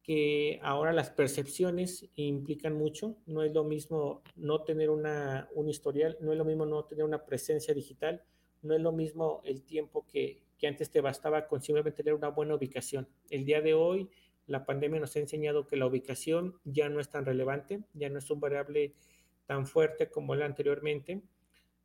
que 0.01 0.60
ahora 0.63 0.94
las 0.94 1.10
percepciones 1.10 2.08
implican 2.15 2.74
mucho. 2.74 3.18
No 3.25 3.44
es 3.44 3.54
lo 3.54 3.63
mismo 3.63 4.22
no 4.36 4.63
tener 4.63 4.89
una, 4.89 5.50
un 5.56 5.68
historial, 5.68 6.18
no 6.22 6.32
es 6.32 6.38
lo 6.38 6.46
mismo 6.46 6.65
no 6.65 6.86
tener 6.86 7.04
una 7.04 7.25
presencia 7.25 7.74
digital, 7.74 8.24
no 8.62 8.75
es 8.75 8.82
lo 8.82 8.92
mismo 8.92 9.42
el 9.44 9.63
tiempo 9.63 10.06
que, 10.06 10.44
que 10.58 10.68
antes 10.68 10.89
te 10.89 11.01
bastaba 11.01 11.48
con 11.48 11.62
simplemente 11.62 12.04
tener 12.04 12.13
una 12.13 12.30
buena 12.30 12.56
ubicación. 12.56 13.08
El 13.30 13.46
día 13.46 13.62
de 13.62 13.74
hoy 13.74 14.10
la 14.48 14.66
pandemia 14.66 15.00
nos 15.00 15.16
ha 15.16 15.20
enseñado 15.20 15.68
que 15.68 15.75
la 15.75 15.88
ubicación 15.88 16.60
ya 16.64 16.90
no 16.90 17.00
es 17.00 17.10
tan 17.10 17.25
relevante, 17.25 17.82
ya 17.94 18.10
no 18.10 18.20
es 18.20 18.30
un 18.30 18.40
variable 18.40 18.94
tan 19.46 19.66
fuerte 19.66 20.10
como 20.10 20.36
la 20.36 20.46
anteriormente. 20.46 21.22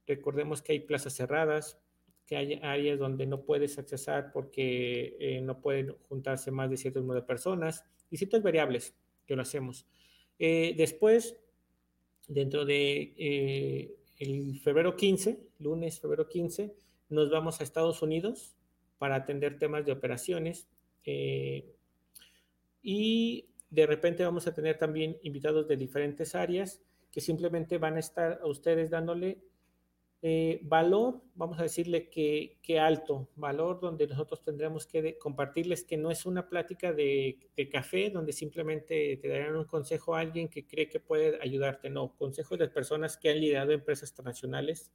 Recordemos 0.07 0.63
que 0.63 0.73
hay 0.73 0.81
plazas 0.81 1.15
cerradas, 1.15 1.79
que 2.27 2.37
hay 2.37 2.61
áreas 2.63 2.99
donde 2.99 3.27
no 3.27 3.43
puedes 3.43 3.79
accesar 3.79 4.31
porque 4.33 5.17
eh, 5.21 5.41
no 5.41 5.61
pueden 5.61 5.95
juntarse 6.09 6.51
más 6.51 6.71
de 6.71 6.77
cierto 6.77 7.01
número 7.01 7.21
de 7.21 7.27
personas 7.27 7.85
y 8.11 8.17
ciertas 8.17 8.43
variables 8.43 8.95
que 9.27 9.37
lo 9.37 9.43
hacemos. 9.43 9.87
Eh, 10.39 10.75
después, 10.77 11.37
dentro 12.27 12.65
de 12.65 13.15
eh, 13.19 13.97
el 14.19 14.61
febrero 14.61 14.97
15, 14.97 15.39
lunes, 15.59 16.01
febrero 16.01 16.29
15, 16.29 16.75
nos 17.11 17.31
vamos 17.31 17.61
a 17.61 17.65
Estados 17.65 18.03
Unidos 18.03 18.57
para 18.99 19.17
atender 19.17 19.59
temas 19.59 19.85
de 19.85 19.93
operaciones. 19.93 20.69
Eh, 21.05 21.75
y 22.83 23.51
de 23.71 23.87
repente 23.87 24.25
vamos 24.25 24.47
a 24.47 24.55
tener 24.55 24.79
también 24.79 25.17
invitados 25.23 25.69
de 25.69 25.77
diferentes 25.77 26.35
áreas 26.35 26.83
que 27.11 27.21
simplemente 27.21 27.79
van 27.79 27.97
a 27.97 28.01
estar 28.01 28.41
a 28.43 28.47
ustedes 28.47 28.91
dándole 28.91 29.43
eh, 30.23 30.61
valor, 30.65 31.23
vamos 31.35 31.59
a 31.59 31.63
decirle 31.63 32.11
que, 32.11 32.59
que, 32.63 32.79
alto, 32.79 33.31
valor 33.37 33.81
donde 33.81 34.07
nosotros 34.07 34.43
tendremos 34.43 34.87
que 34.87 35.17
compartirles 35.17 35.83
que 35.83 35.97
no 35.97 36.11
es 36.11 36.27
una 36.27 36.51
plática 36.51 36.93
de, 36.93 37.39
café 37.73 38.11
donde 38.11 38.35
simplemente 38.35 39.17
te 39.17 39.29
darán 39.29 39.57
un 39.57 39.65
consejo 39.65 40.15
a 40.15 40.21
alguien 40.21 40.49
que 40.49 40.67
cree 40.67 40.91
que 40.91 41.01
puede 41.01 41.39
ayudarte, 41.41 41.89
no, 41.89 42.15
consejos 42.17 42.59
de 42.59 42.69
personas 42.69 43.17
que 43.17 43.31
han 43.31 43.41
liderado 43.41 43.73
empresas 43.73 44.13
transnacionales, 44.13 44.91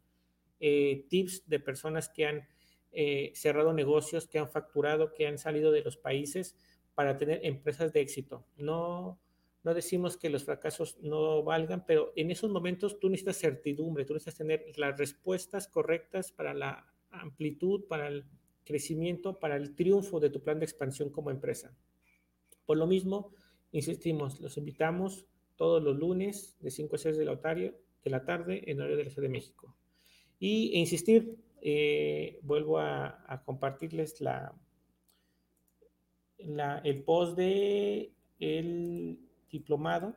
eh, 0.59 1.05
tips 1.09 1.49
de 1.49 1.59
personas 1.59 2.07
que 2.07 2.27
han 2.27 2.47
eh, 2.91 3.31
cerrado 3.33 3.73
negocios, 3.73 4.27
que 4.27 4.37
han 4.37 4.49
facturado, 4.49 5.11
que 5.11 5.25
han 5.25 5.39
salido 5.39 5.71
de 5.71 5.81
los 5.81 5.97
países 5.97 6.55
para 6.95 7.17
tener 7.17 7.41
empresas 7.43 7.93
de 7.93 8.01
éxito. 8.01 8.45
No, 8.57 9.19
no 9.63 9.73
decimos 9.73 10.17
que 10.17 10.29
los 10.29 10.45
fracasos 10.45 10.97
no 11.01 11.43
valgan, 11.43 11.85
pero 11.85 12.13
en 12.15 12.31
esos 12.31 12.49
momentos 12.49 12.99
tú 12.99 13.09
necesitas 13.09 13.37
certidumbre, 13.37 14.05
tú 14.05 14.13
necesitas 14.13 14.37
tener 14.37 14.65
las 14.77 14.97
respuestas 14.97 15.67
correctas 15.67 16.31
para 16.31 16.53
la 16.53 16.91
amplitud, 17.11 17.85
para 17.87 18.07
el 18.07 18.25
crecimiento, 18.63 19.39
para 19.39 19.57
el 19.57 19.75
triunfo 19.75 20.19
de 20.19 20.29
tu 20.29 20.41
plan 20.41 20.59
de 20.59 20.65
expansión 20.65 21.09
como 21.09 21.29
empresa. 21.29 21.75
Por 22.65 22.77
lo 22.77 22.87
mismo, 22.87 23.33
insistimos, 23.71 24.39
los 24.39 24.57
invitamos 24.57 25.27
todos 25.55 25.83
los 25.83 25.97
lunes 25.97 26.57
de 26.61 26.71
5 26.71 26.95
a 26.95 26.99
6 26.99 27.17
de 27.17 27.25
la, 27.25 27.35
de 27.35 28.09
la 28.09 28.25
tarde 28.25 28.63
en 28.69 28.79
horario 28.79 28.97
de 28.97 29.03
la 29.03 29.09
Ciudad 29.09 29.27
de 29.27 29.33
México. 29.33 29.75
Y 30.39 30.73
e 30.73 30.79
insistir, 30.79 31.37
eh, 31.61 32.39
vuelvo 32.41 32.79
a, 32.79 33.23
a 33.27 33.43
compartirles 33.43 34.21
la, 34.21 34.53
la, 36.45 36.79
el 36.83 37.03
post 37.03 37.37
de 37.37 38.11
el 38.39 39.19
diplomado. 39.49 40.15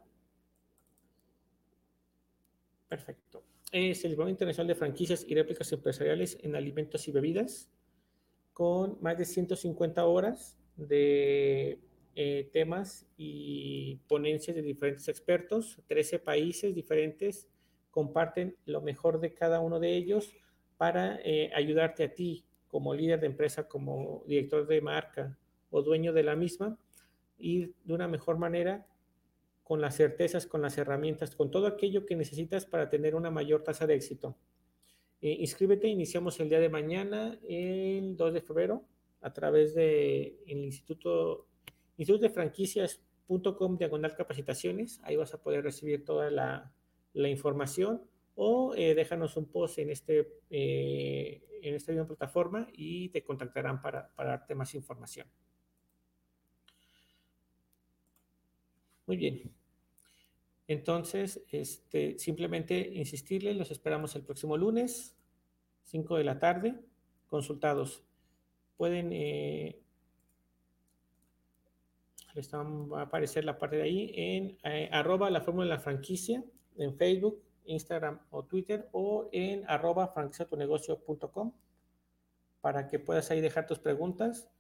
Perfecto. 2.89 3.43
Es 3.71 4.03
el 4.05 4.13
Diplomado 4.13 4.31
Internacional 4.31 4.69
de 4.69 4.75
Franquicias 4.75 5.25
y 5.29 5.35
Réplicas 5.35 5.71
Empresariales 5.73 6.39
en 6.43 6.57
Alimentos 6.57 7.07
y 7.07 7.13
Bebidas, 7.13 7.71
con 8.55 8.99
más 9.03 9.19
de 9.19 9.27
150 9.27 10.07
horas 10.07 10.57
de 10.77 11.79
eh, 12.15 12.49
temas 12.53 13.07
y 13.17 13.97
ponencias 14.09 14.57
de 14.57 14.63
diferentes 14.63 15.07
expertos. 15.09 15.83
13 15.87 16.19
países 16.19 16.75
diferentes 16.75 17.47
comparten 17.91 18.57
lo 18.65 18.81
mejor 18.81 19.21
de 19.21 19.35
cada 19.35 19.61
uno 19.61 19.81
de 19.81 19.95
ellos 19.97 20.35
para 20.79 21.21
eh, 21.23 21.51
ayudarte 21.55 22.05
a 22.05 22.15
ti 22.15 22.45
como 22.69 22.95
líder 22.95 23.21
de 23.21 23.27
empresa, 23.27 23.69
como 23.69 24.25
director 24.27 24.67
de 24.67 24.81
marca 24.81 25.39
o 25.71 25.83
dueño 25.83 26.13
de 26.13 26.23
la 26.23 26.37
misma, 26.37 26.79
ir 27.39 27.75
de 27.85 27.95
una 27.95 28.09
mejor 28.09 28.39
manera 28.39 28.87
con 29.63 29.81
las 29.81 29.97
certezas, 29.97 30.47
con 30.47 30.63
las 30.63 30.79
herramientas, 30.79 31.37
con 31.37 31.51
todo 31.51 31.67
aquello 31.67 32.07
que 32.07 32.17
necesitas 32.17 32.65
para 32.65 32.89
tener 32.89 33.15
una 33.15 33.31
mayor 33.31 33.63
tasa 33.63 33.87
de 33.87 33.95
éxito. 33.95 34.37
Eh, 35.21 35.37
inscríbete, 35.41 35.89
iniciamos 35.89 36.39
el 36.41 36.49
día 36.49 36.61
de 36.61 36.69
mañana, 36.69 37.39
el 37.47 38.17
2 38.17 38.33
de 38.33 38.41
febrero, 38.41 38.85
a 39.21 39.33
través 39.33 39.75
del 39.75 40.39
de 40.47 40.53
Instituto, 40.55 41.47
Instituto 41.97 42.23
de 42.23 42.31
Franquicias.com 42.31 43.77
diagonal 43.77 44.15
capacitaciones. 44.15 45.01
Ahí 45.03 45.17
vas 45.17 45.35
a 45.35 45.43
poder 45.43 45.65
recibir 45.65 46.05
toda 46.05 46.31
la, 46.31 46.73
la 47.13 47.29
información 47.29 48.03
o 48.37 48.75
eh, 48.77 48.95
déjanos 48.95 49.37
un 49.37 49.47
post 49.47 49.79
en, 49.81 49.91
este, 49.91 50.41
eh, 50.49 51.43
en 51.63 51.75
esta 51.75 51.93
misma 51.93 52.07
plataforma 52.07 52.69
y 52.73 53.09
te 53.09 53.25
contactarán 53.25 53.83
para, 53.83 54.15
para 54.15 54.31
darte 54.31 54.55
más 54.55 54.75
información. 54.75 55.27
Muy 59.09 59.17
bien. 59.17 59.51
Entonces, 60.67 61.43
este, 61.51 62.19
simplemente 62.19 62.79
insistirle, 62.79 63.55
los 63.55 63.71
esperamos 63.71 64.15
el 64.17 64.23
próximo 64.23 64.59
lunes, 64.59 65.17
5 65.85 66.19
de 66.19 66.25
la 66.25 66.39
tarde, 66.39 66.79
consultados. 67.27 68.05
Pueden, 68.77 69.11
eh, 69.15 69.81
les 72.35 72.53
va 72.53 73.01
a 73.01 73.05
aparecer 73.05 73.47
la 73.47 73.59
parte 73.59 73.77
de 73.77 73.83
ahí 73.83 74.13
en 74.15 74.59
eh, 74.63 74.91
arroba 74.93 75.31
la 75.31 75.41
fórmula 75.41 75.65
de 75.65 75.71
la 75.71 75.81
franquicia 75.81 76.45
en 76.77 76.95
Facebook, 76.95 77.43
Instagram 77.65 78.21
o 78.29 78.45
Twitter 78.45 78.91
o 78.93 79.31
en 79.33 79.65
arroba 79.71 80.09
franquiciatunegocio.com 80.09 81.55
para 82.61 82.87
que 82.89 82.99
puedas 82.99 83.31
ahí 83.31 83.41
dejar 83.41 83.67
tus 83.67 83.79
preguntas 83.79 84.51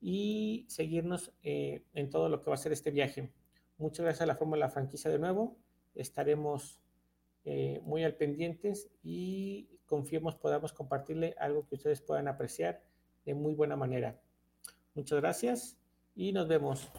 y 0.00 0.66
seguirnos 0.68 1.32
eh, 1.44 1.84
en 1.94 2.10
todo 2.10 2.28
lo 2.28 2.42
que 2.42 2.50
va 2.50 2.54
a 2.54 2.58
ser 2.58 2.72
este 2.72 2.90
viaje. 2.90 3.30
Muchas 3.82 4.04
gracias 4.04 4.22
a 4.22 4.26
la 4.26 4.36
Fórmula 4.36 4.68
Franquicia 4.68 5.10
de 5.10 5.18
nuevo. 5.18 5.56
Estaremos 5.96 6.80
eh, 7.44 7.80
muy 7.82 8.04
al 8.04 8.14
pendientes 8.14 8.88
y 9.02 9.80
confiemos 9.86 10.36
podamos 10.36 10.72
compartirle 10.72 11.34
algo 11.36 11.66
que 11.66 11.74
ustedes 11.74 12.00
puedan 12.00 12.28
apreciar 12.28 12.84
de 13.24 13.34
muy 13.34 13.54
buena 13.54 13.74
manera. 13.74 14.20
Muchas 14.94 15.20
gracias 15.20 15.76
y 16.14 16.32
nos 16.32 16.46
vemos. 16.46 16.92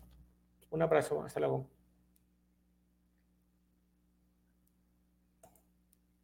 Un 0.72 0.82
abrazo. 0.82 1.24
Hasta 1.24 1.40
luego. 1.40 1.73